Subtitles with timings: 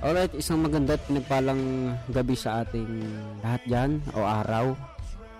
[0.00, 2.88] Alright, isang maganda at pinagpalang gabi sa ating
[3.44, 4.72] lahat dyan o araw.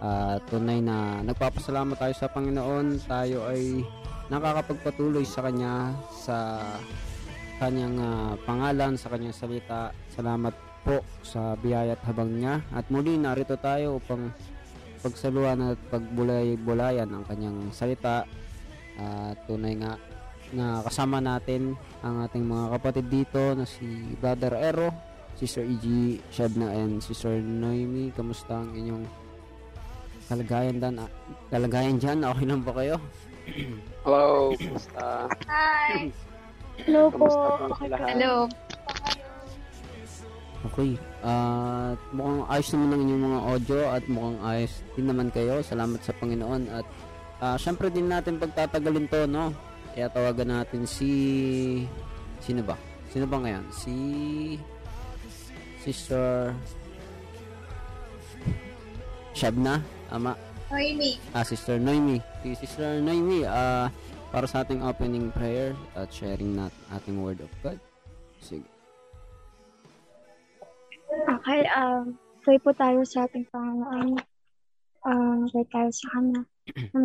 [0.04, 3.00] Uh, tunay na nagpapasalamat tayo sa Panginoon.
[3.08, 3.80] Tayo ay
[4.28, 6.60] nakakapagpatuloy sa Kanya sa
[7.56, 9.96] kanyang uh, pangalan, sa kanyang salita.
[10.12, 10.52] Salamat
[10.84, 12.60] po sa biyaya at habang niya.
[12.76, 14.28] At muli narito tayo upang
[15.00, 18.28] pagsaluhan at pagbulay-bulayan ang kanyang salita.
[19.00, 19.96] Uh, tunay nga
[20.50, 23.86] na kasama natin ang ating mga kapatid dito na si
[24.18, 24.88] Brother Ero,
[25.38, 26.18] Sister E.G.
[26.34, 28.10] Shebna and Sister Noemi.
[28.12, 29.04] Kamusta ang inyong
[30.26, 30.94] kalagayan dan
[31.50, 32.18] kalagayan dyan?
[32.26, 32.96] Okay lang ba kayo?
[34.04, 35.06] Hello, kamusta?
[35.48, 36.10] Hi!
[36.86, 37.28] Hello po.
[37.84, 38.48] Hello.
[40.60, 40.96] Okay.
[41.20, 45.60] At uh, mukhang ayos naman ang inyong mga audio at mukhang ayos din naman kayo.
[45.60, 46.86] Salamat sa Panginoon at
[47.44, 49.52] uh, syempre din natin pagtatagalin to, no?
[49.94, 51.10] Kaya tawagan natin si...
[52.40, 52.78] Sino ba?
[53.10, 53.64] Sino ba ngayon?
[53.74, 53.94] Si...
[55.82, 56.54] Sister...
[59.34, 59.80] Shabna?
[60.10, 60.34] Ama?
[60.70, 61.18] Noemi.
[61.34, 62.22] Ah, Sister Noemi.
[62.42, 63.86] Si Sister Noemi, ah, uh,
[64.30, 67.78] para sa ating opening prayer at sharing nat ating word of God.
[68.38, 68.66] Sige.
[71.10, 72.14] Okay, um,
[72.46, 74.14] pray po tayo sa ating Panginoon.
[75.02, 76.42] Um, pray tayo sa Kanya.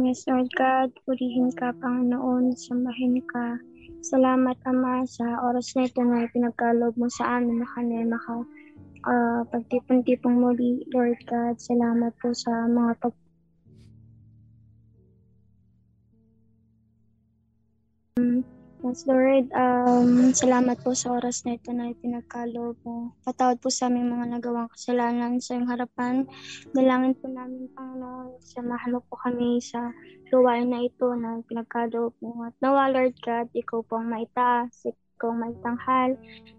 [0.06, 3.58] Yes, Lord God, purihin ka, Panginoon, samahin ka.
[4.06, 8.46] Salamat, Ama, sa oras na ito na pinagkalob mo sa amin na kanya maka
[9.10, 11.58] uh, pagtipon-tipong muli, Lord God.
[11.58, 13.14] Salamat po sa mga pag
[18.84, 23.16] Yes, Lord, um, salamat po sa oras na ito na ipinagkalob mo.
[23.24, 26.28] Patawad po sa aming mga nagawang kasalanan sa iyong harapan.
[26.76, 29.96] Dalangin po namin, Panginoon, samahan mo po kami sa
[30.28, 32.44] luwain na ito na pinagkalob mo.
[32.44, 36.12] At nawa, Lord God, ikaw po ang maitaas, ikaw may tanghal.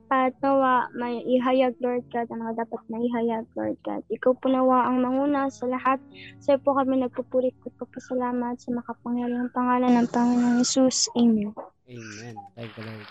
[0.07, 4.03] At nawa, may ihayag, Lord God, ang mga dapat na ihayag, Lord God.
[4.07, 5.99] Ikaw po nawa ang manguna sa lahat.
[6.39, 11.11] Sa po kami nagpupulit at papasalamat sa makapangyarihang pangalan ng Panginoong Yesus.
[11.19, 11.51] Amen.
[11.91, 12.35] Amen.
[12.55, 13.07] Thank you, Lord.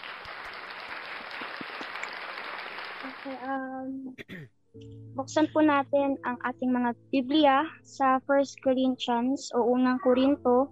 [3.06, 3.92] Okay, um,
[5.20, 10.72] buksan po natin ang ating mga Biblia sa 1 Corinthians o unang Korinto,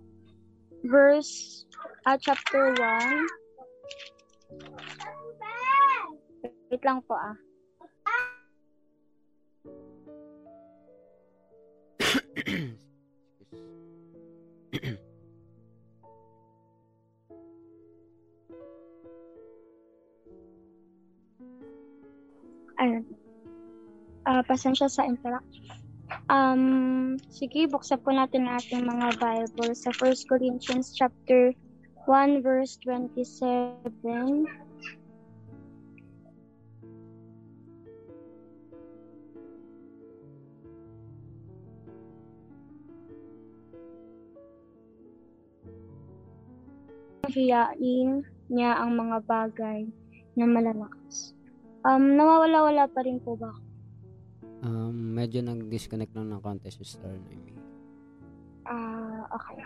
[0.88, 1.64] verse,
[2.08, 3.44] uh, chapter 1.
[6.74, 7.38] Wait lang po ah.
[22.82, 23.06] Ayun.
[24.26, 25.46] Uh, pasensya sa interact.
[26.26, 31.54] Um, sige, buksan po natin ating mga Bible sa 1 Corinthians chapter
[32.06, 34.46] 1 verse 27.
[47.34, 48.22] hiyain
[48.54, 49.90] niya ang mga bagay
[50.38, 51.34] na malalakas.
[51.84, 53.62] Um, nawawala-wala pa rin po ba ako?
[54.64, 57.52] Um, medyo nag-disconnect lang ng konti si Star Noemi.
[58.64, 59.60] Ah, uh, okay.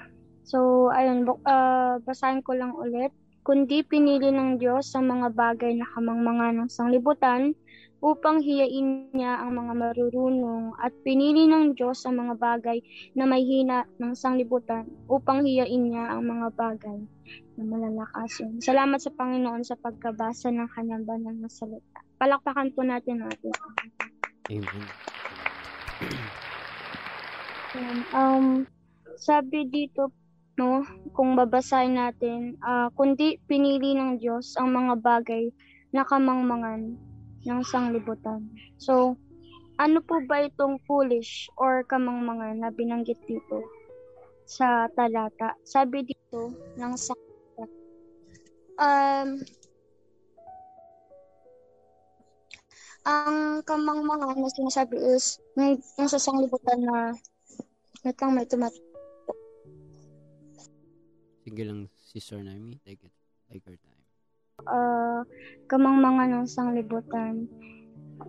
[0.47, 3.11] So, ayun, uh, basahin ko lang ulit.
[3.43, 7.55] Kundi pinili ng Diyos ang mga bagay na kamangmanga ng sanglibutan
[8.03, 12.77] upang hiyain niya ang mga marurunong at pinili ng Diyos ang mga bagay
[13.17, 16.99] na may hina ng sanglibutan upang hiyain niya ang mga bagay
[17.57, 18.61] na malalakas yun.
[18.61, 21.99] Salamat sa Panginoon sa pagkabasa ng kanyang banal na salita.
[22.21, 23.51] Palakpakan po natin natin.
[24.53, 24.85] Amen.
[28.13, 28.45] um,
[29.17, 30.13] sabi dito,
[30.57, 30.81] no,
[31.13, 35.53] kung babasahin natin, uh, kundi pinili ng Diyos ang mga bagay
[35.93, 36.97] na kamangmangan
[37.45, 38.43] ng sanglibutan.
[38.81, 39.15] So,
[39.77, 43.61] ano po ba itong foolish or kamangmangan na binanggit dito
[44.49, 45.53] sa talata?
[45.61, 47.69] Sabi dito ng sanglibutan.
[48.77, 49.29] Um,
[53.07, 57.15] ang kamangmangan na sinasabi is may yung sa sanglibutan na
[58.03, 58.73] wait lang may tumat
[61.47, 62.75] Sige lang, Sister Naomi.
[62.83, 63.15] Take it.
[63.47, 64.03] Take your time.
[64.67, 65.23] Uh,
[65.71, 67.47] kamangmangan ng sanglibutan.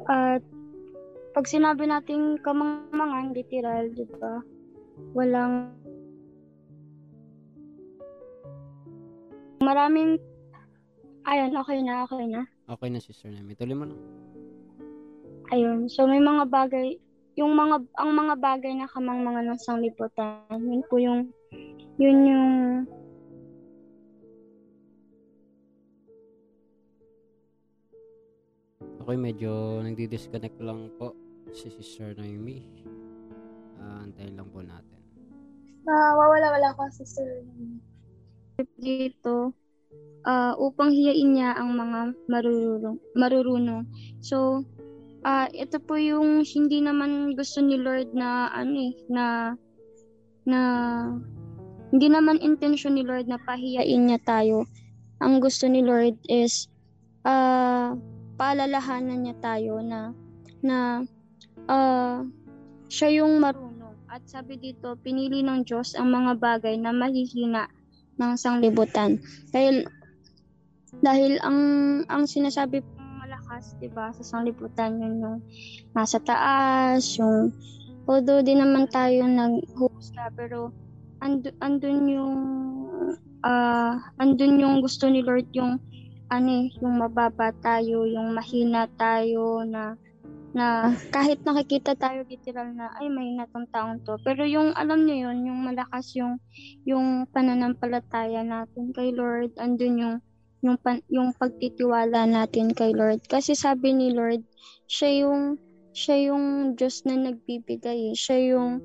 [0.07, 0.39] At
[1.35, 4.39] pag sinabi nating kamangmangan, literal, di ba?
[5.19, 5.75] Walang
[9.67, 10.23] maraming
[11.27, 12.47] ayun, okay na, okay na.
[12.71, 13.59] Okay na, Sister Naomi.
[13.59, 14.01] Tuloy mo lang.
[15.51, 15.91] Ayun.
[15.91, 17.03] So may mga bagay,
[17.35, 21.35] yung mga ang mga bagay na kamang mga ng sanglibutan, yun po yung
[21.99, 22.47] yun yung
[29.09, 31.17] Okay, medyo nagdi-disconnect lang po
[31.49, 32.61] si Sister Naomi.
[33.81, 35.01] Uh, antayin lang po natin.
[35.89, 37.81] Nawawala-wala ko, Sister Naomi.
[38.77, 39.57] Dito,
[40.29, 43.01] uh, upang hiyain niya ang mga marurunong.
[43.17, 43.89] marurunong.
[44.21, 44.69] So,
[45.25, 49.25] uh, ito po yung hindi naman gusto ni Lord na ano eh, na
[50.45, 50.61] na
[51.97, 54.69] hindi naman intention ni Lord na pahiyain niya tayo.
[55.25, 56.69] Ang gusto ni Lord is
[57.25, 57.97] uh,
[58.39, 60.15] paalalahanan niya tayo na
[60.63, 61.03] na
[61.67, 62.23] uh,
[62.89, 63.99] siya yung marunong.
[64.09, 67.69] At sabi dito, pinili ng Diyos ang mga bagay na mahihina
[68.17, 69.21] ng sanglibutan.
[69.53, 69.85] Dahil
[71.05, 71.61] dahil ang
[72.09, 75.39] ang sinasabi pong malakas, 'di ba, sa sanglibutan yun yung
[75.93, 77.53] nasa taas, yung
[78.09, 80.73] although din naman tayo naghusga pero
[81.21, 82.37] and, andun yung
[83.45, 85.77] uh, andun yung gusto ni Lord yung
[86.29, 89.97] ano eh, yung mababa tayo, yung mahina tayo na
[90.57, 94.17] na kahit nakikita tayo literal na ay may natong taong to.
[94.25, 96.41] Pero yung alam niyo yun yung malakas yung
[96.89, 100.17] yung pananampalataya natin kay Lord andun yung
[100.65, 103.23] yung pan, yung pagtitiwala natin kay Lord.
[103.29, 104.43] Kasi sabi ni Lord
[104.89, 105.61] siya yung
[105.93, 108.81] siya yung Diyos na nagbibigay siya yung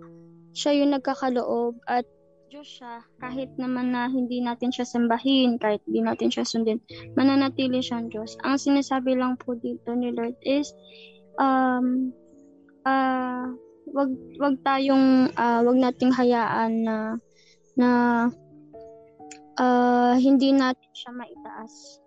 [0.54, 2.06] siya yung nagkakaloob at
[2.54, 6.78] Diyos siya kahit naman na hindi natin siya sambahin kahit hindi natin siya sundin
[7.18, 10.70] mananatili siyang Diyos ang sinasabi lang po dito ni Lord is
[11.42, 12.14] um
[12.86, 13.50] uh,
[13.90, 16.98] wag wag tayong uh, wag nating hayaan na
[17.74, 17.90] na
[19.58, 22.02] uh, hindi natin siya maitaas.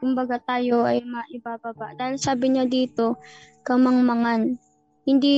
[0.00, 1.92] Kumbaga tayo ay maibababa.
[1.96, 3.20] Dahil sabi niya dito,
[3.68, 4.56] kamangmangan.
[5.04, 5.36] Hindi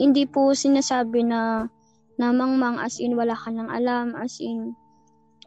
[0.00, 1.68] hindi po sinasabi na
[2.18, 4.74] na mangmang as in wala ka nang alam, as in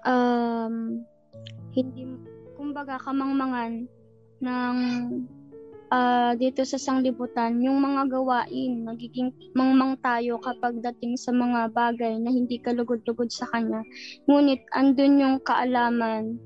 [0.07, 1.05] um
[1.75, 2.07] hindi
[2.57, 3.85] kumbaga kamangmangan
[4.41, 4.77] ng
[5.91, 12.17] uh, dito sa sanglibutan, yung mga gawain, magiging mangmang tayo kapag dating sa mga bagay
[12.17, 13.83] na hindi kalugod-lugod sa Kanya.
[14.25, 16.39] Ngunit andun yung kaalaman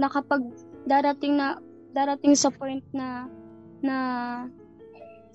[0.00, 0.40] na kapag
[0.88, 1.60] darating na
[1.92, 3.28] darating sa point na
[3.84, 3.96] na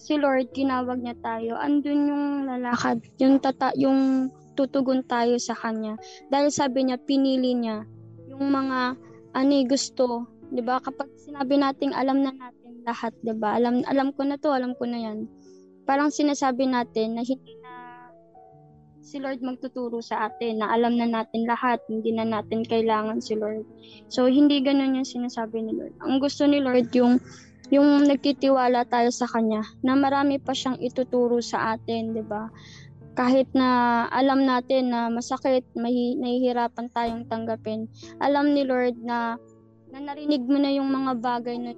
[0.06, 5.98] si Lord tinawag niya tayo, andun yung lalakad, yung tata, yung tutugon tayo sa kanya.
[6.30, 7.82] Dahil sabi niya, pinili niya
[8.30, 8.94] yung mga
[9.34, 10.78] ano gusto, 'di ba?
[10.78, 13.58] Kapag sinabi nating alam na natin lahat, 'di ba?
[13.58, 15.26] Alam alam ko na 'to, alam ko na 'yan.
[15.90, 17.74] Parang sinasabi natin na hindi na
[19.06, 23.38] si Lord magtuturo sa atin, na alam na natin lahat, hindi na natin kailangan si
[23.38, 23.66] Lord.
[24.10, 25.94] So hindi ganoon yung sinasabi ni Lord.
[26.02, 27.22] Ang gusto ni Lord yung
[27.74, 32.50] yung nagtitiwala tayo sa kanya na marami pa siyang ituturo sa atin, 'di ba?
[33.16, 37.88] Kahit na alam natin na masakit, may nahihirapan tayong tanggapin.
[38.20, 39.40] Alam ni Lord na
[39.96, 41.72] na narinig mo na yung mga bagay na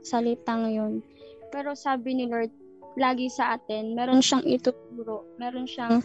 [0.00, 1.04] salitang yun.
[1.52, 2.48] Pero sabi ni Lord,
[2.96, 6.00] lagi sa atin, meron siyang ituturo, meron siyang,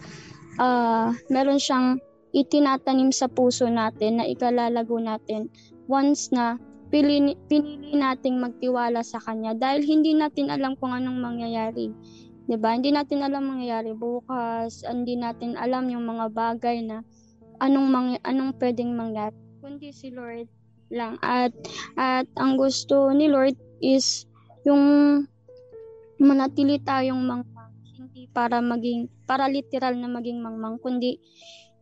[0.60, 1.96] uh, meron siyang
[2.36, 5.48] itinatanim sa puso natin na ikalalago natin
[5.88, 11.90] once na pili, pinili nating magtiwala sa Kanya dahil hindi natin alam kung anong mangyayari.
[12.46, 12.78] 'di ba?
[12.78, 17.02] Hindi natin alam mangyayari bukas, hindi natin alam yung mga bagay na
[17.58, 19.34] anong mangy- anong pwedeng mangyari.
[19.58, 20.46] Kundi si Lord
[20.86, 21.50] lang at
[21.98, 24.30] at ang gusto ni Lord is
[24.62, 24.82] yung
[26.22, 31.18] manatili tayong mangmang hindi para maging para literal na maging mangmang kundi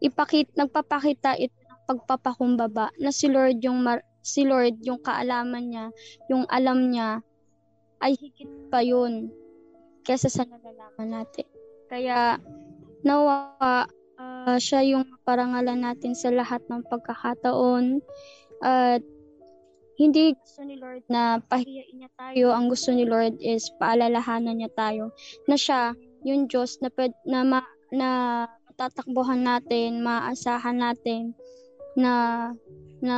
[0.00, 5.86] ipakit nagpapakita ito ng pagpapakumbaba na si Lord yung mar, si Lord yung kaalaman niya
[6.32, 7.20] yung alam niya
[8.00, 9.28] ay higit pa yun
[10.02, 11.46] kaysa sa nalalaman natin
[11.92, 12.40] kaya
[13.04, 13.52] nawa
[14.16, 18.00] uh, siya yung parangalan natin sa lahat ng pagkakataon
[18.64, 19.04] at
[19.94, 22.50] hindi gusto ni Lord na pahiyain niya tayo.
[22.50, 25.14] Ang gusto ni Lord is paalalahanan niya tayo
[25.46, 25.94] na siya
[26.26, 26.90] yung Diyos na,
[27.22, 27.60] na, ma,
[27.94, 28.10] na
[28.74, 31.30] tatakbuhan natin, maasahan natin
[31.94, 32.50] na
[32.98, 33.16] na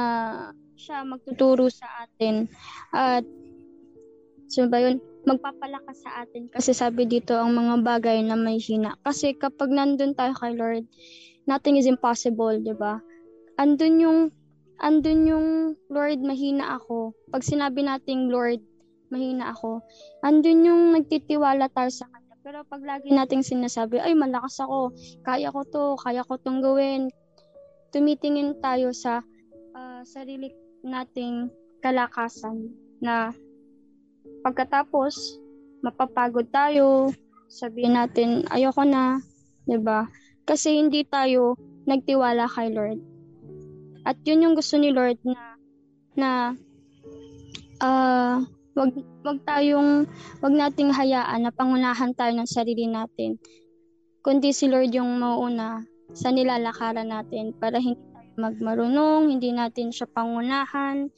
[0.76, 2.47] siya magtuturo sa atin.
[2.92, 3.25] At
[4.47, 5.00] so yun?
[5.26, 8.95] Magpapalakas sa atin kasi sabi dito ang mga bagay na may hina.
[9.02, 10.87] Kasi kapag nandun tayo kay Lord,
[11.50, 13.02] nothing is impossible, di ba?
[13.59, 14.21] Andun yung
[14.78, 15.49] andun yung
[15.90, 17.16] Lord, mahina ako.
[17.33, 18.62] Pag sinabi nating Lord,
[19.11, 19.83] mahina ako,
[20.23, 22.37] andun yung nagtitiwala tayo sa Kanya.
[22.47, 24.95] Pero pag lagi nating sinasabi, ay malakas ako,
[25.26, 27.11] kaya ko to, kaya ko tong gawin,
[27.90, 29.25] tumitingin tayo sa
[29.75, 30.52] uh, sarili
[30.87, 31.50] nating
[31.83, 32.71] kalakasan
[33.02, 33.35] na
[34.47, 35.43] pagkatapos
[35.83, 37.11] mapapagod tayo,
[37.50, 39.19] sabihin natin ayoko na,
[39.66, 40.07] 'di ba?
[40.47, 41.59] Kasi hindi tayo
[41.90, 43.02] nagtiwala kay Lord.
[44.07, 45.59] At yun yung gusto ni Lord na
[46.14, 46.31] na
[47.83, 48.38] uh,
[48.78, 48.90] wag
[49.26, 50.07] wag tayong
[50.38, 53.43] wag nating hayaan na pangunahan tayo ng sarili natin.
[54.23, 55.83] Kundi si Lord yung mauuna
[56.14, 61.09] sa nilalakaran natin para hindi magmarunong, hindi natin siya pangunahan,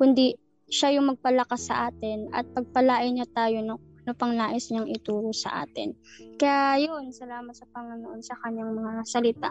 [0.00, 0.36] kundi
[0.68, 5.32] siya yung magpalakas sa atin at pagpalain niya tayo ng ano pang nais niyang ituro
[5.32, 5.96] sa atin.
[6.36, 9.50] Kaya yun, salamat sa Panginoon sa kanyang mga salita.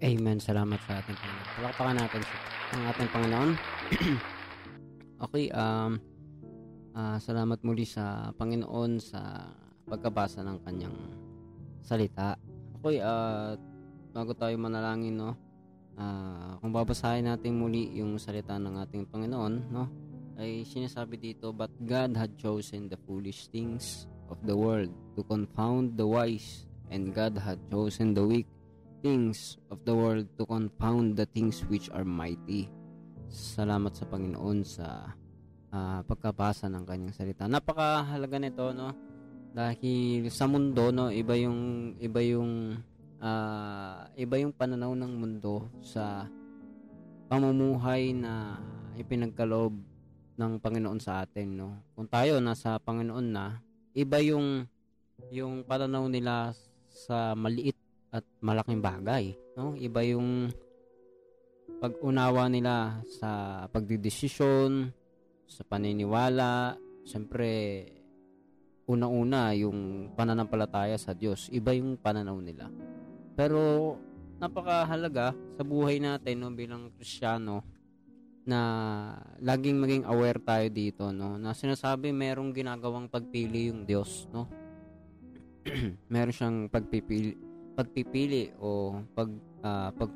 [0.00, 0.38] Amen.
[0.38, 1.48] Salamat sa ating Panginoon.
[1.58, 2.22] Palakpakan natin.
[2.70, 3.50] Ang ating Panginoon.
[5.26, 5.98] okay, um,
[6.94, 9.50] uh, salamat muli sa Panginoon sa
[9.90, 10.96] pagkabasa ng kanyang
[11.82, 12.38] salita.
[12.80, 13.58] Okay, uh,
[14.10, 15.32] bago tayo manalangin, no?
[15.98, 19.84] Uh, kung babasahin natin muli yung salita ng ating Panginoon, no?
[20.40, 26.00] ay sinasabi dito, But God had chosen the foolish things of the world to confound
[26.00, 28.48] the wise, and God had chosen the weak
[29.04, 32.72] things of the world to confound the things which are mighty.
[33.28, 35.12] Salamat sa Panginoon sa
[35.72, 37.44] uh, pagkabasa ng kanyang salita.
[37.44, 38.96] Napakahalaga nito, no?
[39.50, 42.80] Dahil sa mundo, no, iba yung iba yung
[43.20, 46.26] uh, iba yung pananaw ng mundo sa
[47.30, 48.58] pamumuhay na
[48.98, 49.76] ipinagkaloob
[50.40, 51.68] ng Panginoon sa atin, no?
[51.94, 53.60] Kung tayo nasa Panginoon na,
[53.94, 54.64] iba yung
[55.28, 56.56] yung pananaw nila
[56.88, 57.76] sa maliit
[58.10, 59.76] at malaking bagay, no?
[59.76, 60.50] Iba yung
[61.80, 64.90] pag-unawa nila sa pagdidesisyon,
[65.46, 67.48] sa paniniwala, siyempre
[68.90, 72.89] una-una yung pananampalataya sa Diyos, iba yung pananaw nila.
[73.34, 73.94] Pero
[74.40, 77.60] napakahalaga sa buhay natin no bilang Kristiyano
[78.48, 78.60] na
[79.38, 84.48] laging maging aware tayo dito no na sinasabi merong ginagawang pagpili yung Diyos no.
[86.12, 87.36] Meron siyang pagpipili
[87.76, 89.28] pagpipili o pag
[89.60, 90.10] uh, pag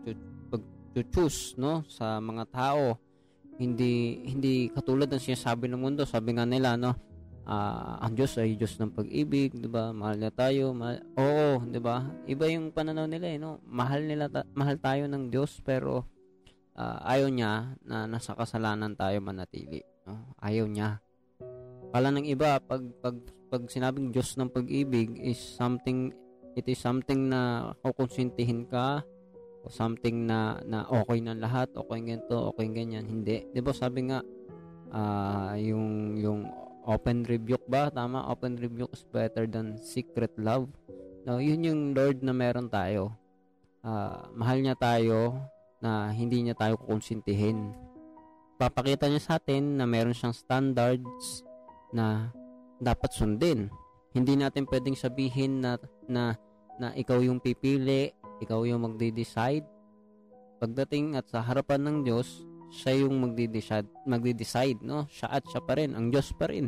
[0.95, 2.97] pag-choose no sa mga tao.
[3.55, 7.14] Hindi hindi katulad ng sinasabi ng mundo sabi nga nila no
[7.45, 9.93] uh, ang Diyos ay Diyos ng pag-ibig, 'di ba?
[9.93, 10.73] Mahal niya tayo.
[10.73, 12.05] Mahal, oo, 'di ba?
[12.29, 13.61] Iba yung pananaw nila, eh, no?
[13.69, 16.15] Mahal nila ta- mahal tayo ng Diyos pero
[16.79, 19.83] uh, ayaw niya na nasa kasalanan tayo manatili.
[20.05, 20.35] No?
[20.43, 21.01] Ayaw niya.
[21.95, 23.17] Kala ng iba, pag, pag,
[23.49, 26.11] pag sinabing Diyos ng pag-ibig is something,
[26.59, 29.07] it is something na kukonsintihin ka,
[29.65, 33.07] o something na, na okay na lahat, okay ganito, okay ganyan.
[33.07, 33.47] Hindi.
[33.55, 34.21] Di ba sabi nga,
[34.91, 36.43] uh, yung, yung
[36.85, 37.89] open rebuke ba?
[37.89, 40.69] Tama, open rebuke is better than secret love.
[41.25, 43.17] No, yun yung Lord na meron tayo.
[43.85, 45.41] Uh, mahal niya tayo,
[45.85, 47.77] na hindi niya tayo kukonsintihin.
[48.57, 51.45] Papakita niya sa atin na meron siyang standards
[51.93, 52.33] na
[52.81, 53.69] dapat sundin.
[54.17, 55.77] Hindi natin pwedeng sabihin na
[56.09, 56.41] na
[56.81, 59.69] na ikaw yung pipili, ikaw yung magde-decide.
[60.57, 65.07] Pagdating at sa harapan ng Diyos, siya yung magde-decide, magde-decide, no?
[65.07, 66.67] Siya at siya pa rin, ang Diyos pa rin.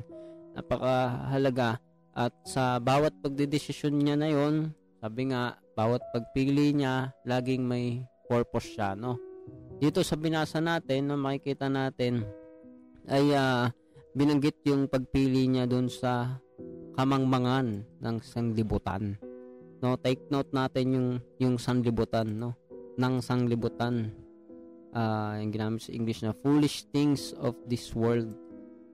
[0.54, 1.82] Napakahalaga
[2.16, 4.70] at sa bawat pagdedesisyon niya na yon,
[5.02, 9.20] sabi nga, bawat pagpili niya, laging may purpose siya, no?
[9.76, 12.24] Dito sa binasa natin, no, makikita natin
[13.06, 13.68] ay uh,
[14.16, 16.40] binanggit yung pagpili niya doon sa
[16.96, 19.20] kamangmangan ng sanglibutan.
[19.84, 22.56] No, take note natin yung yung sanglibutan, no?
[22.96, 24.16] Ng sanglibutan.
[24.96, 28.32] Uh, yung ginamit sa English na foolish things of this world.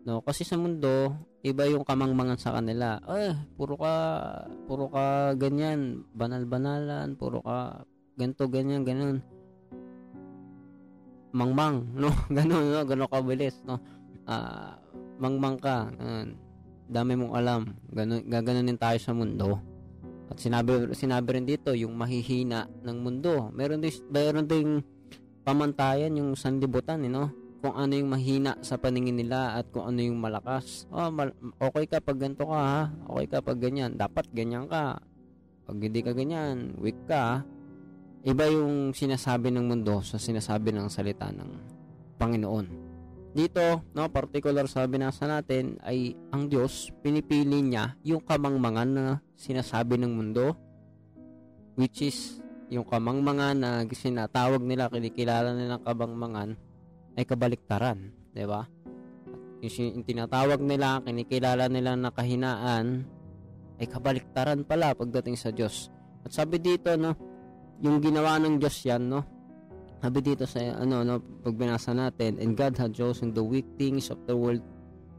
[0.02, 1.14] No, kasi sa mundo,
[1.46, 2.98] iba yung kamangmangan sa kanila.
[3.18, 3.94] Eh, puro ka
[4.66, 7.86] puro ka ganyan, banal-banalan, puro ka
[8.18, 9.22] ganto ganyan ganun.
[11.30, 12.10] Mangmang no?
[12.30, 12.82] Ganun no?
[12.82, 13.78] Ganun kabilis no?
[14.26, 14.74] Uh,
[15.22, 16.34] mangmang ka ganun.
[16.90, 17.62] dami mong alam.
[17.94, 19.62] Ganun gaganunin tayo sa mundo.
[20.30, 23.54] At sinabi sinabi rin dito yung mahihina ng mundo.
[23.54, 24.82] Meron din meron ding
[25.42, 27.30] pamantayan yung sanlibutan eh, no
[27.62, 30.90] kung ano yung mahina sa paningin nila at kung ano yung malakas.
[30.90, 32.90] Oh, mal- okay ka pag ganito ka ha.
[33.14, 33.94] Okay ka pag ganyan.
[33.94, 34.98] Dapat ganyan ka.
[35.62, 37.46] Pag hindi ka ganyan, weak ka
[38.22, 41.50] Iba yung sinasabi ng mundo sa sinasabi ng salita ng
[42.22, 42.66] Panginoon.
[43.34, 49.98] Dito, no, particular sa binasa natin ay ang Diyos, pinipili niya yung kamangmangan na sinasabi
[49.98, 50.54] ng mundo
[51.74, 52.38] which is
[52.72, 56.56] yung kamangmangan na sinatawag nila, kinikilala nilang kabangmangan
[57.20, 58.64] ay kabaliktaran, ba?
[59.60, 63.04] Yung, yung tinatawag nila, kinikilala nila na kahinaan
[63.76, 65.92] ay kabaliktaran pala pagdating sa Diyos.
[66.24, 67.12] At sabi dito, no,
[67.84, 69.20] yung ginawa ng Diyos yan, no?
[70.00, 74.08] Sabi dito sa, ano, no, pag binasa natin, and God had chosen the weak things
[74.08, 74.64] of the world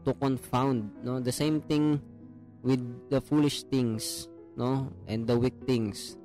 [0.02, 1.22] to confound, no?
[1.22, 2.02] The same thing
[2.66, 2.82] with
[3.14, 4.26] the foolish things,
[4.58, 4.90] no?
[5.06, 6.18] And the weak things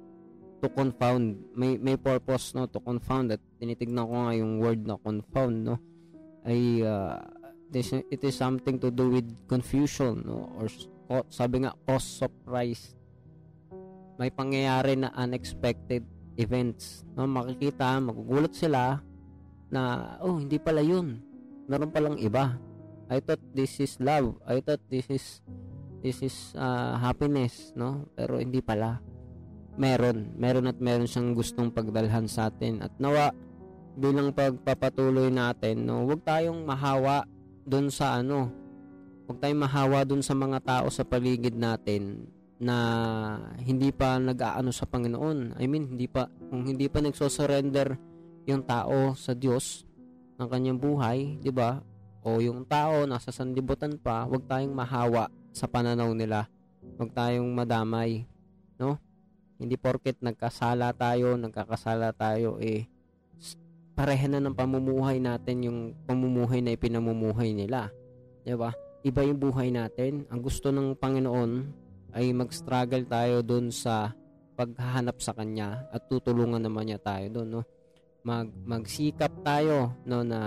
[0.59, 1.39] to confound.
[1.55, 2.67] May, may purpose, no?
[2.67, 3.33] To confound.
[3.33, 5.75] At tinitignan ko nga yung word na confound, no?
[6.43, 7.19] Ay, uh,
[7.69, 10.65] this it is something to do with confusion no or
[11.29, 12.97] sabi nga cause surprise
[14.17, 16.01] may pangyayari na unexpected
[16.35, 18.99] events no makikita magugulat sila
[19.69, 21.21] na oh hindi pala yun
[21.69, 22.57] meron palang iba
[23.09, 25.45] I thought this is love I thought this is
[26.01, 28.97] this is uh, happiness no pero hindi pala
[29.79, 33.31] meron meron at meron siyang gustong pagdalhan sa atin at nawa
[33.95, 37.23] bilang pagpapatuloy natin no wag tayong mahawa
[37.69, 38.49] doon sa ano,
[39.29, 42.25] huwag tayong mahawa doon sa mga tao sa paligid natin
[42.57, 42.75] na
[43.61, 45.61] hindi pa nag-aano sa Panginoon.
[45.61, 47.95] I mean, hindi pa kung hindi pa nagso-surrender
[48.49, 49.85] yung tao sa Diyos
[50.41, 51.77] ng kanyang buhay, 'di ba?
[52.25, 56.49] O yung tao nasa sanlibutan pa, huwag tayong mahawa sa pananaw nila.
[56.97, 58.27] Huwag tayong madamay,
[58.81, 58.97] no?
[59.59, 62.87] Hindi porket nagkasala tayo, nagkakasala tayo eh
[63.99, 67.91] pareha na ng pamumuhay natin yung pamumuhay na ipinamumuhay nila.
[68.47, 68.71] 'Di ba?
[69.03, 70.23] Iba yung buhay natin.
[70.31, 71.51] Ang gusto ng Panginoon
[72.15, 74.15] ay mag-struggle tayo doon sa
[74.55, 77.61] paghahanap sa kanya at tutulungan naman niya tayo doon, no?
[78.23, 80.39] Mag magsikap tayo no na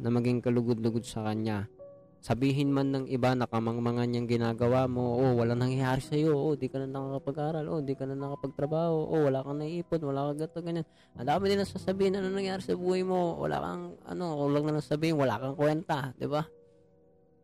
[0.00, 1.68] na maging kalugod-lugod sa kanya
[2.24, 6.56] sabihin man ng iba na kamangmangan niyang ginagawa mo, oh, wala nangyayari sa iyo, oh,
[6.56, 10.40] di ka na nakakapag-aral, oh, di ka na nakapagtrabaho, oh, wala kang naiipon, wala kang
[10.40, 10.88] gato, ganyan.
[11.20, 15.20] Ang dami din sasabihin ano nangyayari sa buhay mo, wala kang, ano, lang na sabihin,
[15.20, 16.40] wala kang kwenta, di ba?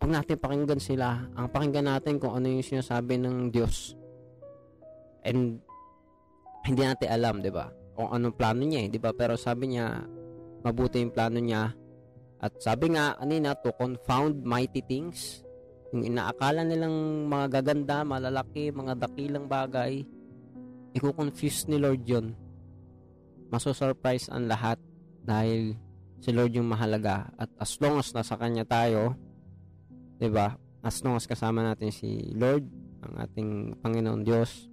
[0.01, 1.29] Huwag natin pakinggan sila.
[1.37, 3.93] Ang pakinggan natin kung ano yung sinasabi ng Diyos.
[5.29, 5.61] And,
[6.64, 7.69] hindi natin alam, di ba?
[7.93, 9.12] Kung anong plano niya, eh, di ba?
[9.12, 10.09] Pero sabi niya,
[10.64, 11.77] mabuti yung plano niya
[12.40, 15.44] at sabi nga kanina, to confound mighty things,
[15.92, 20.00] yung inaakala nilang mga gaganda, malalaki, mga dakilang bagay,
[20.96, 22.33] i-confuse ni Lord yun.
[23.53, 24.81] Maso-surprise ang lahat
[25.20, 25.76] dahil
[26.24, 27.29] si Lord yung mahalaga.
[27.37, 30.48] At as long as nasa Kanya tayo, ba diba?
[30.81, 32.64] as long as kasama natin si Lord,
[33.05, 33.50] ang ating
[33.85, 34.68] Panginoon Diyos,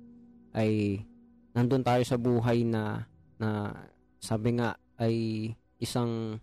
[0.56, 1.04] ay
[1.52, 3.04] nandun tayo sa buhay na,
[3.36, 3.76] na
[4.20, 5.52] sabi nga ay
[5.84, 6.40] isang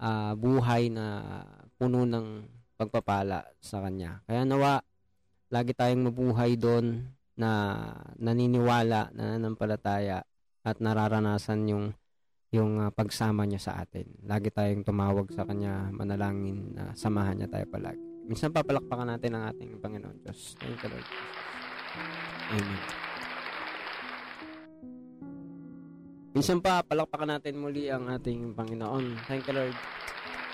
[0.00, 1.06] uh, buhay na
[1.76, 2.44] puno ng
[2.76, 4.20] pagpapala sa kanya.
[4.28, 4.80] Kaya nawa,
[5.48, 7.80] lagi tayong mabuhay doon na
[8.16, 10.24] naniniwala, na nanampalataya
[10.66, 11.86] at nararanasan yung
[12.54, 14.06] yung uh, pagsama niya sa atin.
[14.24, 18.00] Lagi tayong tumawag sa kanya, manalangin na samahan niya tayo palagi.
[18.26, 20.56] Minsan papalakpakan natin ang ating Panginoon Diyos.
[20.58, 21.06] Thank you, Lord.
[22.54, 23.05] Amen.
[26.36, 29.24] Minsan pa, palakpakan natin muli ang ating Panginoon.
[29.24, 29.72] Thank you, Lord.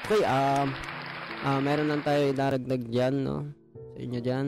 [0.07, 0.71] Okay, um,
[1.42, 3.51] uh, meron lang tayo idaragdag dyan, no?
[3.90, 4.47] Sa inyo dyan.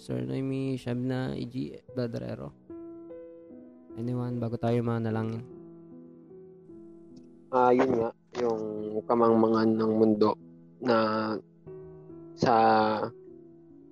[0.00, 2.48] Sir Noemi, Shabna, Iji, Brother
[4.00, 5.44] Anyone, bago tayo manalangin?
[7.52, 8.08] Ah, uh, yun nga,
[8.40, 8.60] yung
[9.04, 10.40] kamangmangan ng mundo
[10.80, 10.96] na
[12.32, 12.54] sa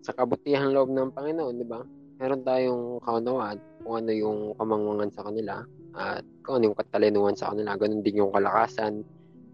[0.01, 1.85] sa kabutihan loob ng Panginoon, di ba?
[2.17, 5.61] Meron tayong kaunawaan kung ano yung kamangmangan sa kanila
[5.95, 7.75] at kung ano yung katalinuhan sa kanila.
[7.79, 9.03] Ganun din yung kalakasan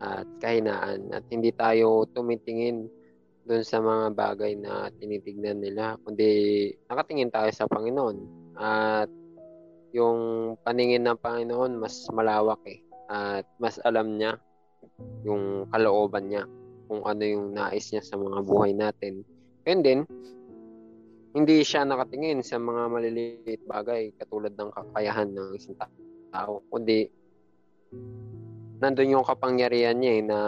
[0.00, 1.12] at kahinaan.
[1.12, 2.88] At hindi tayo tumitingin
[3.46, 8.16] doon sa mga bagay na tinitignan nila kundi nakatingin tayo sa Panginoon.
[8.58, 9.08] At
[9.94, 10.18] yung
[10.60, 12.80] paningin ng Panginoon mas malawak eh.
[13.06, 14.36] At mas alam niya
[15.24, 16.44] yung kalooban niya
[16.86, 19.24] kung ano yung nais niya sa mga buhay natin.
[19.66, 20.00] And then
[21.36, 25.92] hindi siya nakatingin sa mga maliliit bagay katulad ng kakayahan ng isang tao
[26.70, 27.08] kundi
[28.80, 30.38] nandun yung kapangyarihan niya eh, na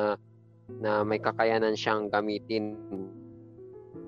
[0.68, 2.76] na may kakayanan siyang gamitin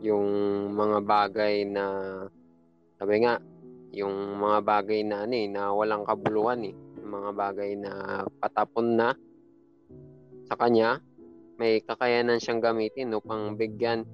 [0.05, 0.29] yung
[0.77, 1.85] mga bagay na
[3.01, 3.41] sabi nga
[3.91, 6.75] yung mga bagay na ano eh, na walang kabuluhan eh.
[7.03, 9.09] Mga bagay na patapon na
[10.47, 11.03] sa kanya
[11.59, 14.07] may kakayanan siyang gamitin upang bigyan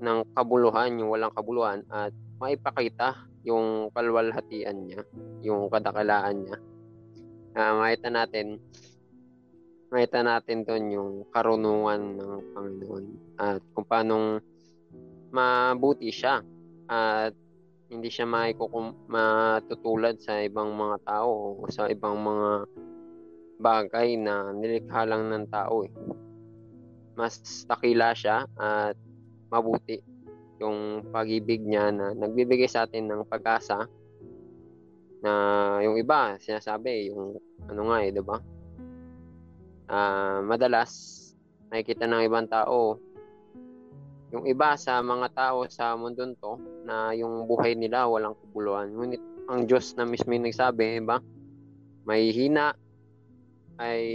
[0.00, 2.10] ng kabuluhan yung walang kabuluhan at
[2.40, 5.00] maipakita yung kalwalhatian niya
[5.44, 6.56] yung kadakalaan niya
[7.56, 8.58] uh, makita natin
[9.90, 13.04] makita natin doon yung karunungan ng Panginoon
[13.42, 14.38] at kung paano
[15.34, 16.42] mabuti siya
[16.90, 17.34] at
[17.90, 22.50] hindi siya maikukum, matutulad sa ibang mga tao o sa ibang mga
[23.58, 25.90] bagay na nilikha lang ng tao eh.
[27.18, 28.94] Mas takila siya at
[29.50, 29.98] mabuti
[30.62, 33.90] yung pag-ibig niya na nagbibigay sa atin ng pag-asa
[35.20, 35.32] na
[35.84, 37.36] yung iba sinasabi yung
[37.68, 38.40] ano nga eh, 'di ba?
[39.90, 41.18] uh, madalas
[41.68, 42.98] nakikita ng ibang tao
[44.30, 46.54] yung iba sa mga tao sa mundo to
[46.86, 48.94] na yung buhay nila walang kabuluhan.
[48.94, 51.18] Ngunit ang Diyos na mismo yung nagsabi, iba,
[52.06, 52.70] may hina
[53.82, 54.06] ay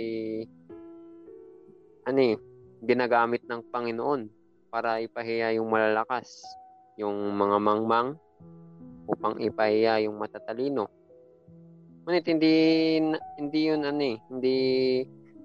[2.08, 2.40] ano eh,
[2.80, 4.32] ginagamit ng Panginoon
[4.72, 6.48] para ipahiya yung malalakas,
[6.96, 8.16] yung mga mangmang
[9.06, 10.90] upang ipahiya yung matatalino.
[12.06, 12.56] Ngunit hindi
[13.42, 14.58] hindi yun ano eh, hindi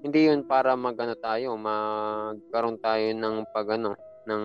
[0.00, 3.96] hindi yun para magano tayo, magkaroon tayo ng pagano
[4.28, 4.44] ng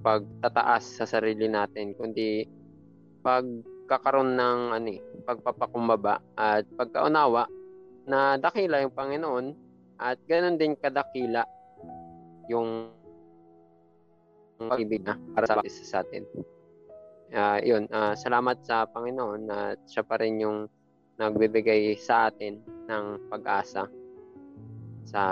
[0.00, 2.44] pagtataas sa sarili natin, kundi
[3.24, 7.48] pagkakaroon ng ano eh, pagpapakumbaba at pagkaunawa
[8.06, 9.46] na dakila yung Panginoon
[9.98, 11.42] at ganoon din kadakila
[12.46, 12.92] yung
[14.56, 16.24] pag-ibig na para sa atin.
[17.34, 20.70] Uh, yun, uh, salamat sa Panginoon at siya pa rin yung
[21.18, 23.90] nagbibigay sa atin ng pag-asa
[25.06, 25.22] sa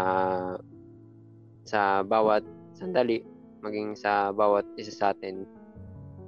[1.64, 2.42] sa bawat
[2.74, 3.22] sandali
[3.62, 5.46] maging sa bawat isa sa atin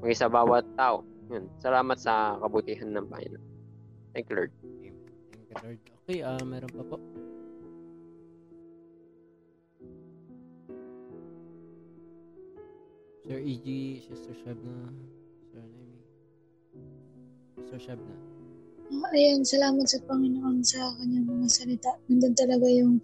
[0.05, 1.03] maging sa bawat tao.
[1.27, 1.51] Yun.
[1.59, 3.45] Salamat sa kabutihan ng Panginoon.
[4.15, 4.53] Thank you Lord.
[4.63, 4.95] Thank
[5.51, 6.97] you Lord okay uh, meron pa po.
[13.27, 13.67] Sir E.G.
[14.07, 14.95] Sister Shabna
[17.67, 18.15] Sister Shabna
[19.11, 21.91] Ayan, salamat sa Panginoon sa kanyang mga salita.
[22.07, 23.03] Nandun talaga yung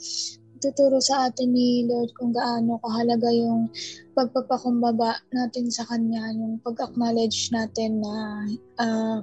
[0.63, 3.67] tuturo sa atin ni Lord kung gaano kahalaga yung
[4.15, 8.47] pagpapakumbaba natin sa Kanya, yung pag-acknowledge natin na
[8.79, 9.19] uh,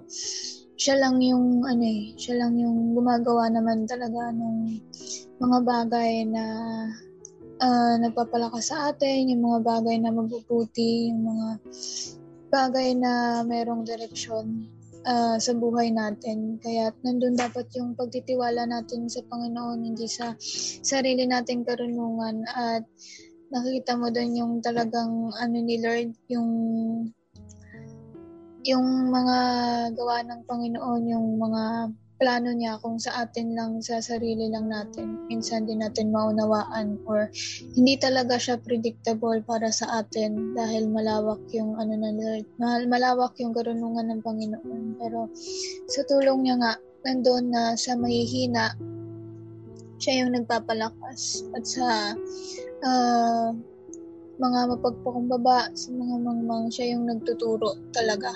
[0.76, 4.76] siya lang yung ano eh, siya lang yung gumagawa naman talaga ng
[5.40, 6.44] mga bagay na
[7.64, 11.48] uh, nagpapalakas sa atin, yung mga bagay na mabubuti, yung mga
[12.52, 16.60] bagay na merong direksyon uh, sa buhay natin.
[16.60, 20.36] Kaya nandun dapat yung pagtitiwala natin sa Panginoon, hindi sa
[20.84, 22.84] sarili nating karunungan at
[23.50, 26.52] nakikita mo doon yung talagang ano ni Lord, yung
[28.68, 29.38] yung mga
[29.96, 31.64] gawa ng Panginoon, yung mga
[32.20, 35.26] plano niya kung sa atin lang, sa sarili lang natin.
[35.32, 37.32] Minsan din natin maunawaan or
[37.74, 44.12] hindi talaga siya predictable para sa atin dahil malawak yung ano na malawak yung karunungan
[44.12, 45.00] ng Panginoon.
[45.00, 45.32] Pero
[45.88, 46.74] sa tulong niya nga,
[47.08, 48.76] nandoon na sa mahihina,
[50.00, 51.88] siya yung nagpapalakas at sa
[52.84, 53.56] uh,
[54.40, 58.32] mga mapagpakumbaba, sa mga mangmang, siya yung nagtuturo talaga.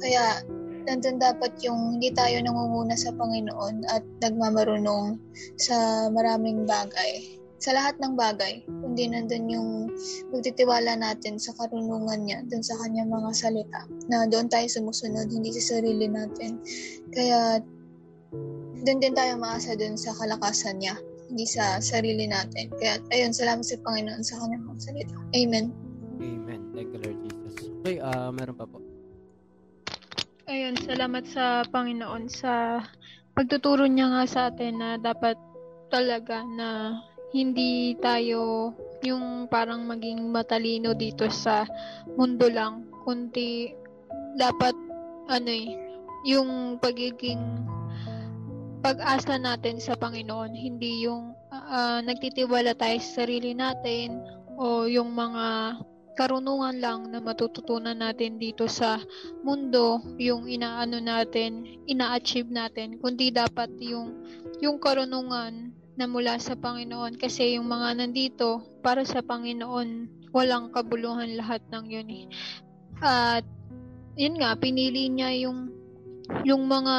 [0.00, 0.40] Kaya
[0.88, 5.20] nandun dapat yung hindi tayo nangunguna sa Panginoon at nagmamarunong
[5.60, 7.36] sa maraming bagay.
[7.58, 9.68] Sa lahat ng bagay, kundi nandun yung
[10.32, 15.50] magtitiwala natin sa karunungan niya, dun sa kanyang mga salita, na doon tayo sumusunod, hindi
[15.58, 16.62] sa sarili natin.
[17.10, 17.58] Kaya,
[18.86, 20.94] doon din tayo maasa dun sa kalakasan niya,
[21.28, 22.70] hindi sa sarili natin.
[22.78, 25.16] Kaya, ayun, salamat sa Panginoon sa kanyang mga salita.
[25.34, 25.66] Amen.
[26.22, 26.60] Amen.
[26.78, 27.74] Thank you, Lord Jesus.
[27.82, 28.87] Okay, uh, meron pa po.
[30.48, 32.80] Ayun, salamat sa Panginoon sa
[33.36, 35.36] pagtuturo niya nga sa atin na dapat
[35.92, 36.96] talaga na
[37.36, 38.72] hindi tayo
[39.04, 41.68] yung parang maging matalino dito sa
[42.16, 43.76] mundo lang, kundi
[44.40, 44.72] dapat
[45.28, 45.68] ano eh,
[46.24, 47.68] yung pagiging
[48.80, 54.16] pag-asa natin sa Panginoon, hindi yung uh, nagtitiwala tayo sa sarili natin
[54.56, 55.76] o yung mga
[56.18, 58.98] karunungan lang na matututunan natin dito sa
[59.46, 64.18] mundo, yung inaano natin, ina-achieve natin, kundi dapat yung
[64.58, 71.38] yung karunungan na mula sa Panginoon kasi yung mga nandito para sa Panginoon walang kabuluhan
[71.38, 72.26] lahat ng yun eh.
[72.98, 73.46] At
[74.18, 75.70] yun nga pinili niya yung
[76.42, 76.96] yung mga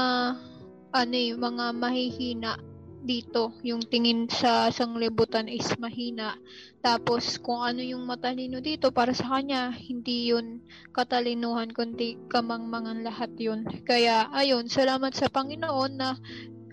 [0.96, 2.56] ano eh, mga mahihina
[3.00, 6.36] dito, yung tingin sa sanglibutan is mahina.
[6.84, 10.60] Tapos, kung ano yung matalino dito, para sa kanya, hindi yun
[10.92, 13.64] katalinuhan, kundi kamangmangan lahat yun.
[13.88, 16.16] Kaya, ayun, salamat sa Panginoon na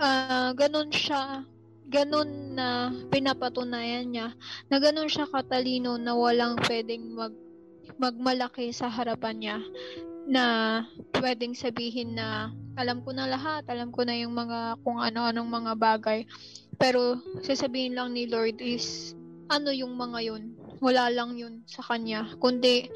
[0.03, 1.47] uh, ganun siya,
[1.87, 4.29] ganun na pinapatunayan niya,
[4.67, 7.35] na ganun siya katalino na walang pwedeng mag
[7.97, 9.59] magmalaki sa harapan niya
[10.27, 10.83] na
[11.23, 15.73] pwedeng sabihin na alam ko na lahat, alam ko na yung mga kung ano-anong mga
[15.79, 16.21] bagay.
[16.77, 19.17] Pero sasabihin lang ni Lord is
[19.49, 20.53] ano yung mga yun.
[20.85, 22.29] Wala lang yun sa kanya.
[22.37, 22.91] Kundi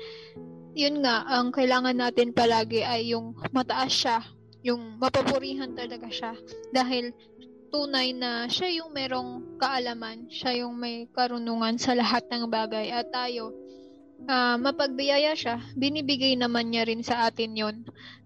[0.76, 4.18] yun nga, ang kailangan natin palagi ay yung mataas siya,
[4.62, 6.36] yung mapapurihan talaga siya.
[6.70, 7.10] Dahil
[7.70, 12.90] tunay na siya yung merong kaalaman, siya yung may karunungan sa lahat ng bagay.
[12.90, 13.54] At tayo,
[14.26, 17.76] uh, mapagbiyaya siya, binibigay naman niya rin sa atin yon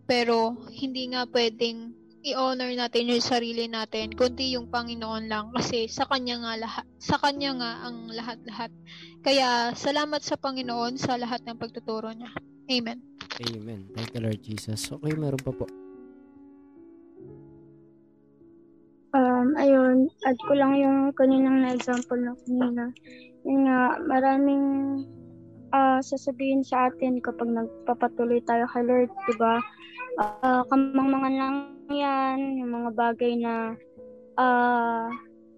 [0.09, 6.09] Pero hindi nga pwedeng i-honor natin yung sarili natin, kundi yung Panginoon lang kasi sa
[6.09, 8.72] kanya nga lahat, sa kanya nga ang lahat-lahat.
[9.20, 12.33] Kaya salamat sa Panginoon sa lahat ng pagtuturo niya.
[12.72, 12.98] Amen.
[13.44, 13.92] Amen.
[13.92, 14.88] Thank you Lord Jesus.
[14.88, 15.68] Okay, meron pa po.
[19.14, 22.90] Um, ayun, add ko lang yung kaninang na example na kanina.
[23.46, 23.80] Yun nga,
[24.11, 24.64] maraming
[25.75, 29.59] ah, sasabihin sa atin kapag nagpapatuloy tayo kay Lord, 'di ba?
[30.23, 31.57] Ah, kamangmangan lang
[31.91, 33.75] 'yan, yung mga bagay na
[34.39, 35.11] ah,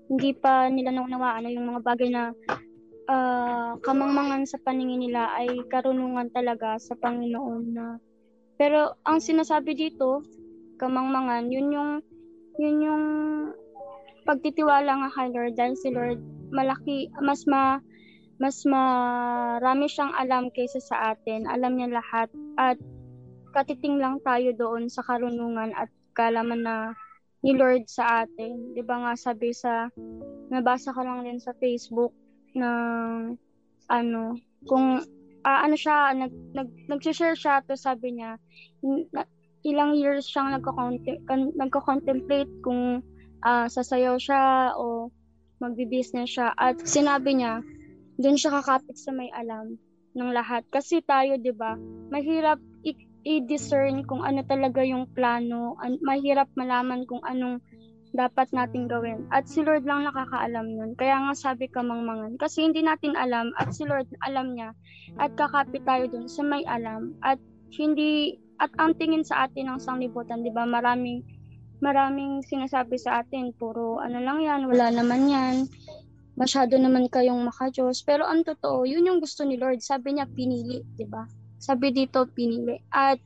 [0.08, 2.32] hindi pa nila naunawaan, yung mga bagay na
[3.12, 8.00] ah, kamangmangan sa paningin nila ay karunungan talaga sa Panginoon na
[8.56, 10.24] pero ang sinasabi dito,
[10.80, 11.90] kamangmangan, yun yung
[12.56, 13.04] yun yung
[14.24, 17.78] pagtitiwala nga kay Lord dahil si Lord malaki mas ma
[18.36, 21.48] mas marami siyang alam kaysa sa atin.
[21.48, 22.28] Alam niya lahat
[22.60, 22.76] at
[23.56, 26.76] katiting lang tayo doon sa karunungan at kalaman na
[27.40, 28.76] ni Lord sa atin.
[28.76, 29.88] 'Di ba nga sabi sa
[30.52, 32.12] nabasa ko lang din sa Facebook
[32.56, 33.36] ng
[33.88, 34.22] ano
[34.66, 35.00] kung
[35.46, 38.34] ah, ano siya nag, nag nag-share siya to sabi niya
[39.14, 39.28] na-
[39.62, 43.00] ilang years siyang nagko-contemplate kung
[43.46, 45.08] ah, sasayaw siya o
[45.62, 47.64] magbi-business siya at sinabi niya
[48.16, 49.76] doon siya kakapit sa may alam
[50.16, 50.64] ng lahat.
[50.72, 51.76] Kasi tayo 'di ba
[52.12, 55.76] mahirap i- i-discern kung ano talaga yung plano.
[55.80, 57.60] An- mahirap malaman kung anong
[58.16, 59.28] dapat nating gawin.
[59.28, 60.90] At si Lord lang nakakaalam yun.
[60.96, 64.72] Kaya nga sabi ka mangmangan kasi hindi natin alam at si Lord alam niya
[65.20, 67.36] at kakapit tayo doon sa may alam at
[67.76, 71.20] hindi at ang tingin sa atin ng sanglibutan 'di ba maraming
[71.84, 75.54] maraming sinasabi sa atin puro ano lang yan wala naman yan
[76.36, 79.80] masyado naman kayong makajos pero ang totoo yun yung gusto ni Lord.
[79.80, 81.24] Sabi niya pinili 'di ba?
[81.56, 82.76] Sabi dito pinili.
[82.92, 83.18] At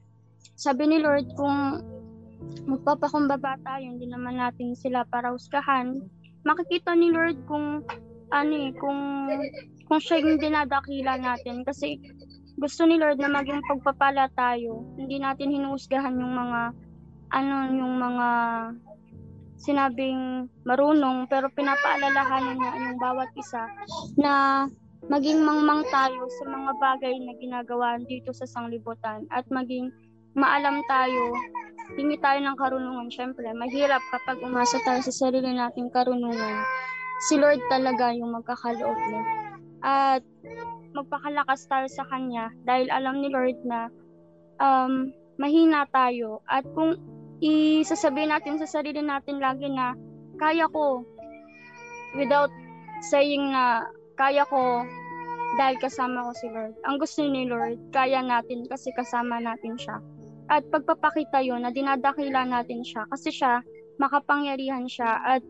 [0.54, 1.82] sabi ni Lord kung
[2.64, 6.00] magpapakumbaba tayo hindi naman natin sila para husgahan
[6.44, 7.84] makikita ni Lord kung
[8.30, 9.00] ano eh, kung
[9.90, 11.66] kung siya yung dinadakila natin.
[11.66, 11.98] Kasi
[12.56, 14.86] gusto ni Lord na maging pagpapala tayo.
[14.94, 16.60] Hindi natin hinuhusgahan yung mga
[17.30, 18.28] ano yung mga
[19.60, 23.68] sinabing marunong pero pinapaalalahanan niya yung bawat isa
[24.16, 24.64] na
[25.08, 29.92] maging mangmang tayo sa mga bagay na ginagawa dito sa sanglibutan at maging
[30.32, 31.36] maalam tayo
[31.98, 33.08] hingi tayo ng karunungan.
[33.10, 36.62] Syempre mahirap kapag umasa tayo sa sarili nating karunungan.
[37.28, 39.20] Si Lord talaga yung magkakaloob mo
[39.80, 40.24] at
[40.92, 43.88] magpakalakas tayo sa Kanya dahil alam ni Lord na
[44.60, 46.44] um, mahina tayo.
[46.48, 46.96] At kung
[47.40, 49.96] isasabihin natin sa sarili natin lagi na
[50.37, 51.05] kaya ko
[52.16, 52.53] without
[53.05, 53.88] saying na
[54.20, 54.85] kaya ko
[55.57, 56.74] dahil kasama ko si Lord.
[56.87, 59.98] Ang gusto ni Lord, kaya natin kasi kasama natin siya.
[60.50, 63.64] At pagpapakita yun na dinadakila natin siya kasi siya,
[63.98, 65.42] makapangyarihan siya at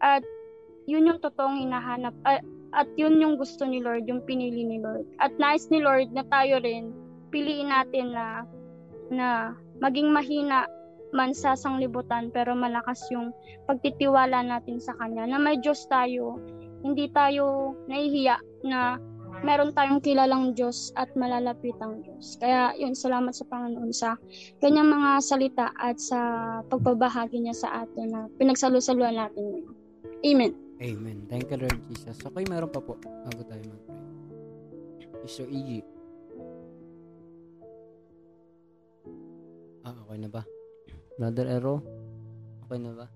[0.00, 0.22] at
[0.86, 2.44] yun yung totoong hinahanap at,
[2.76, 5.08] at yun yung gusto ni Lord, yung pinili ni Lord.
[5.18, 6.92] At nice ni Lord na tayo rin
[7.34, 8.46] piliin natin na
[9.10, 9.28] na
[9.82, 10.66] maging mahina
[11.16, 13.32] man sa sanglibutan pero malakas yung
[13.64, 16.36] pagtitiwala natin sa Kanya na may Diyos tayo
[16.84, 18.36] hindi tayo nahihiya
[18.68, 19.00] na
[19.42, 22.40] meron tayong kilalang Diyos at malalapitang Diyos.
[22.40, 24.16] Kaya yun, salamat sa Panginoon sa
[24.62, 26.20] kanyang mga salita at sa
[26.70, 29.66] pagbabahagi niya sa atin na pinagsalusaluan natin.
[30.24, 30.52] Amen.
[30.80, 31.24] Amen.
[31.28, 32.20] Thank you, Lord Jesus.
[32.20, 34.04] Okay, meron pa po bago tayo mag-pray.
[35.24, 35.48] Mr.
[35.48, 35.80] Iggy.
[39.82, 40.42] Ah, okay na ba?
[41.16, 41.80] Brother Ero,
[42.68, 43.08] okay na ba?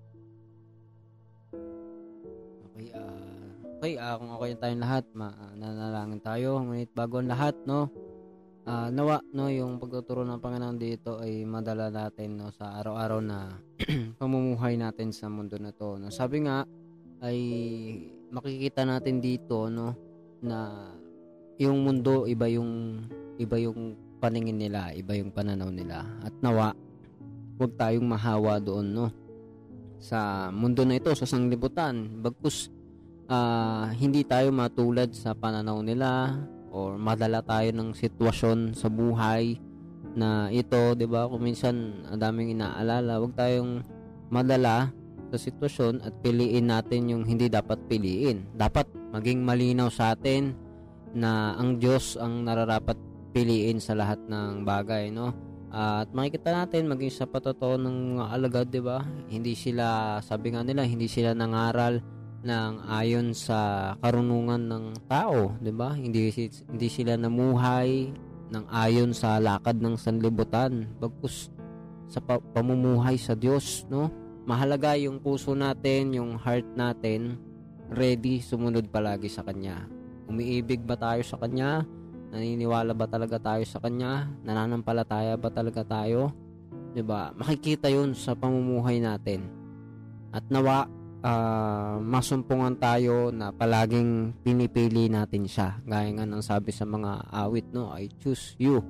[2.73, 3.45] Okay, ah,
[3.77, 6.65] okay, ah, kung okay na tayong lahat, ma, ah, nanalangin tayo.
[6.65, 7.93] Ngunit bago ang lahat, no,
[8.65, 13.53] ah, nawa, no, yung pagtuturo ng Panginoon dito ay madala natin, no, sa araw-araw na
[14.21, 16.09] pamumuhay natin sa mundo na to, no.
[16.09, 16.65] Sabi nga,
[17.21, 17.37] ay
[18.33, 19.93] makikita natin dito, no,
[20.41, 20.89] na
[21.61, 23.05] yung mundo, iba yung,
[23.37, 26.01] iba yung paningin nila, iba yung pananaw nila.
[26.25, 26.73] At nawa,
[27.57, 29.07] huwag tayong mahawa doon, no?
[30.01, 32.21] Sa mundo na ito, sa sanglibutan.
[32.21, 32.71] Bagkus,
[33.31, 39.59] ah, hindi tayo matulad sa pananaw nila or madala tayo ng sitwasyon sa buhay
[40.15, 41.27] na ito, 'di ba?
[41.27, 43.83] Kung minsan ang daming inaalala, huwag tayong
[44.31, 44.91] madala
[45.31, 48.51] sa sitwasyon at piliin natin yung hindi dapat piliin.
[48.55, 50.55] Dapat maging malinaw sa atin
[51.15, 52.99] na ang Diyos ang nararapat
[53.31, 55.31] piliin sa lahat ng bagay, no?
[55.71, 58.99] At makikita natin maging sa patotoo ng mga alagad, 'di ba?
[59.31, 62.03] Hindi sila sabi nga nila, hindi sila nangaral
[62.43, 65.95] ng ayon sa karunungan ng tao, 'di ba?
[65.95, 66.27] Hindi
[66.67, 68.11] hindi sila namuhay
[68.51, 71.47] ng ayon sa lakad ng sanlibutan, bagkus
[72.11, 74.11] sa pa- pamumuhay sa Diyos, no?
[74.43, 77.39] Mahalaga yung puso natin, yung heart natin,
[77.87, 79.87] ready sumunod palagi sa Kanya.
[80.27, 81.87] Umiibig ba tayo sa Kanya?
[82.31, 84.31] Naniniwala ba talaga tayo sa Kanya?
[84.47, 86.31] Nananampalataya ba talaga tayo?
[86.99, 87.31] ba?
[87.31, 89.47] Makikita 'yun sa pamumuhay natin.
[90.35, 90.87] At nawa
[91.23, 95.79] ah, masumpungan tayo na palaging pinipili natin siya.
[95.87, 97.95] Gaya nga ng sabi sa mga awit, no?
[97.95, 98.83] I choose you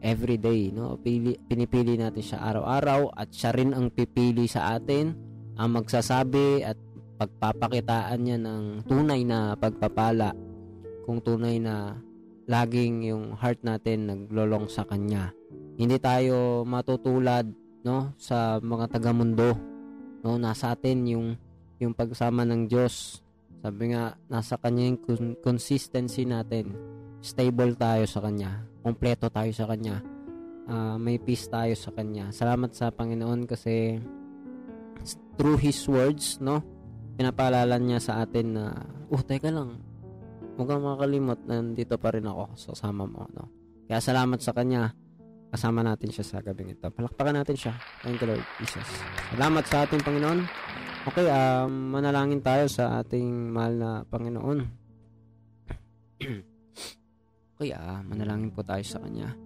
[0.00, 0.96] every day, no?
[0.96, 5.12] Pili, pinipili natin siya araw-araw at siya rin ang pipili sa atin,
[5.56, 6.76] ang magsasabi at
[7.14, 10.34] pagpapakitaan niya ng tunay na pagpapala
[11.08, 11.96] kung tunay na
[12.44, 15.32] laging yung heart natin naglolong sa kanya.
[15.74, 17.48] Hindi tayo matutulad
[17.84, 19.56] no sa mga taga-mundo.
[20.24, 21.26] No, nasa atin yung
[21.80, 23.20] yung pagsama ng Diyos.
[23.60, 26.72] Sabi nga nasa kanya yung con- consistency natin.
[27.24, 28.64] Stable tayo sa kanya.
[28.84, 30.04] Kompleto tayo sa kanya.
[30.64, 32.32] Ah, may peace tayo sa kanya.
[32.32, 34.00] Salamat sa Panginoon kasi
[35.36, 36.64] through His words, no?
[37.14, 38.64] Pinapaalala niya sa atin na,
[39.12, 39.78] oh, teka lang,
[40.54, 43.50] huwag kang makalimot, nandito pa rin ako sa kasama mo, no?
[43.84, 44.94] Kaya salamat sa Kanya,
[45.52, 46.88] kasama natin siya sa gabing ito.
[46.88, 47.74] Palakpakan natin siya.
[48.02, 48.88] Thank you, Lord Jesus.
[49.36, 50.40] Salamat sa ating Panginoon.
[51.04, 54.58] Okay, um, manalangin tayo sa ating mahal na Panginoon.
[57.54, 59.36] okay, ah, manalangin po tayo sa Kanya.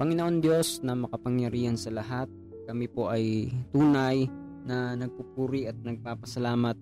[0.00, 2.30] Panginoon Diyos na makapangyarihan sa lahat,
[2.64, 4.30] kami po ay tunay
[4.64, 6.78] na nagpupuri at nagpapasalamat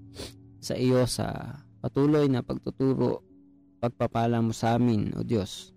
[0.61, 3.27] sa iyo sa patuloy na pagtuturo,
[3.79, 5.73] pagpapala mo sa amin, O Diyos.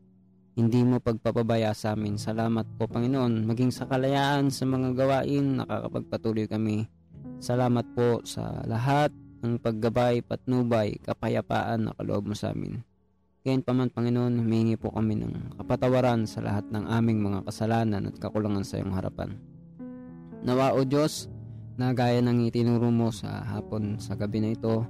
[0.52, 2.20] Hindi mo pagpapabaya sa amin.
[2.20, 3.48] Salamat po, Panginoon.
[3.48, 6.92] Maging sa kalayaan sa mga gawain, nakakapagpatuloy kami.
[7.40, 12.84] Salamat po sa lahat ng paggabay, patnubay, kapayapaan na kaloob mo sa amin.
[13.42, 18.12] Ngayon pa man, Panginoon, humingi po kami ng kapatawaran sa lahat ng aming mga kasalanan
[18.12, 19.34] at kakulangan sa iyong harapan.
[20.46, 21.26] Nawa, O Diyos,
[21.80, 24.86] na gaya ng itinuro mo sa hapon sa gabi na ito,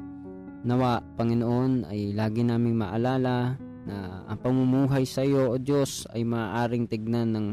[0.62, 6.86] nawa, Panginoon, ay lagi naming maalala na ang pamumuhay sa iyo, O Diyos, ay maaaring
[6.86, 7.47] tignan ng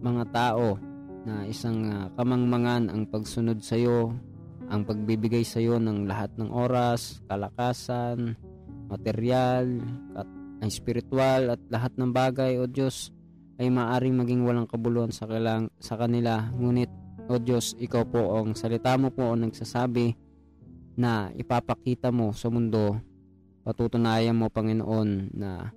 [0.00, 0.80] mga tao
[1.26, 4.14] na isang ah, kamangmangan ang pagsunod sa iyo,
[4.72, 8.34] ang pagbibigay sa iyo ng lahat ng oras, kalakasan,
[8.88, 9.66] material,
[10.16, 10.28] at
[10.64, 13.12] ang spiritual at lahat ng bagay, O Diyos,
[13.56, 16.48] ay maaaring maging walang kabuluhan sa, kailang, sa kanila.
[16.56, 16.88] Ngunit,
[17.28, 20.25] O Diyos, ikaw po ang salita mo po ang nagsasabi
[20.96, 22.96] na ipapakita mo sa mundo
[23.62, 25.70] patutunayan mo Panginoon na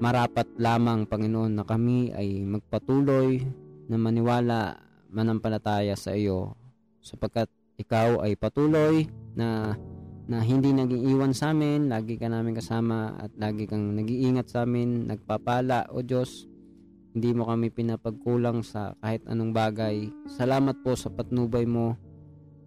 [0.00, 3.44] marapat lamang Panginoon na kami ay magpatuloy
[3.90, 4.80] na maniwala
[5.12, 6.56] manampalataya sa iyo
[7.02, 9.06] sapagkat ikaw ay patuloy
[9.38, 9.78] na
[10.28, 14.68] na hindi naging iwan sa amin, lagi ka namin kasama at lagi kang nag-iingat sa
[14.68, 16.44] amin, nagpapala o Diyos.
[17.16, 20.12] Hindi mo kami pinapagkulang sa kahit anong bagay.
[20.28, 21.96] Salamat po sa patnubay mo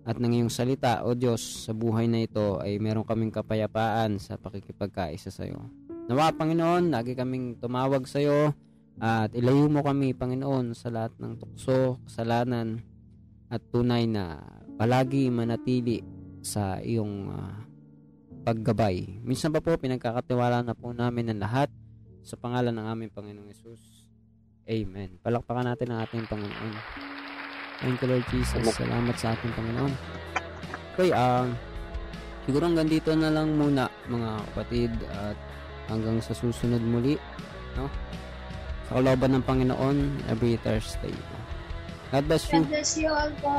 [0.02, 4.38] at ng iyong salita, O Diyos, sa buhay na ito ay meron kaming kapayapaan sa
[4.42, 5.62] pakikipagkaisa sa iyo.
[6.10, 8.54] Nawa, Panginoon, lagi kaming tumawag sa iyo
[8.98, 12.82] at ilayo mo kami, Panginoon, sa lahat ng tukso, kasalanan
[13.52, 14.42] at tunay na
[14.76, 16.02] palagi manatili
[16.42, 17.62] sa iyong ah,
[18.42, 19.22] paggabay.
[19.22, 21.70] Minsan pa po, pinagkakatiwala na po namin ang lahat
[22.26, 24.10] sa pangalan ng aming Panginoong Yesus.
[24.66, 25.22] Amen.
[25.22, 27.11] Palakpakan natin ang ating Panginoon.
[27.82, 28.78] Thank you, Lord Jesus.
[28.78, 29.94] Salamat sa ating Panginoon.
[30.94, 31.58] Okay, um,
[32.46, 35.34] siguro hanggang dito na lang muna, mga kapatid, at
[35.90, 37.18] hanggang sa susunod muli,
[37.74, 37.90] no?
[38.86, 39.98] Sa kalooban ng Panginoon,
[40.30, 41.16] every Thursday.
[42.14, 42.62] God bless you.
[42.62, 43.56] God bless you all po.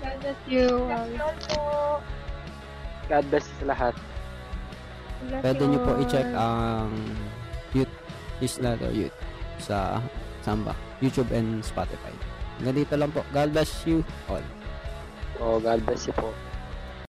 [0.00, 0.64] God bless you.
[0.64, 1.60] God bless you all po.
[3.10, 3.94] God bless sa lahat.
[5.28, 6.94] Bless Pwede you nyo po i-check ang
[7.76, 7.94] youth,
[8.40, 9.18] Isla or youth
[9.60, 10.00] sa
[10.40, 10.72] Samba,
[11.04, 12.29] YouTube and Spotify.
[12.60, 13.24] Hanggang dito lang po.
[13.32, 14.44] God bless you all.
[15.40, 16.28] Oh, God bless you po.